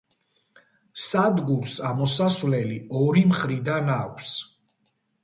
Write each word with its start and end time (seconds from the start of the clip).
სადგურს 1.01 1.75
ამოსასვლელი 1.89 2.79
ორი 3.03 3.23
მხრიდან 3.33 3.93
აქვს. 3.97 4.33